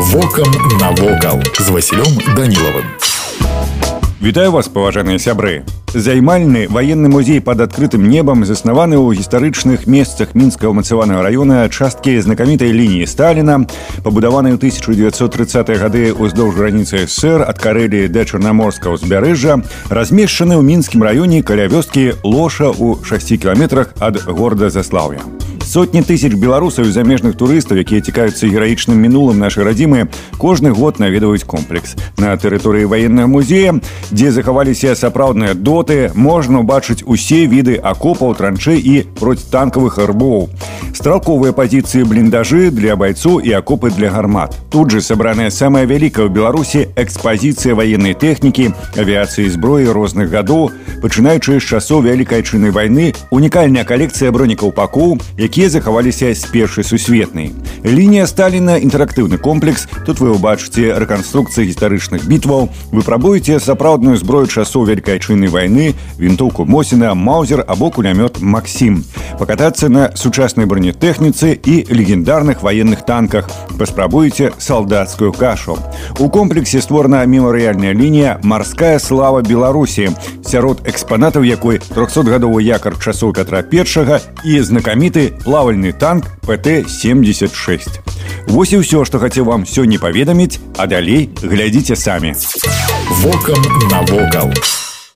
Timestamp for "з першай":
56.34-56.84